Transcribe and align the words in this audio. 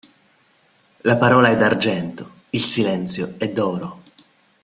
La 1.01 1.15
parola 1.15 1.49
è 1.49 1.55
d'argento, 1.55 2.45
il 2.49 2.61
silenzio 2.63 3.35
è 3.37 3.49
d'oro. 3.49 4.01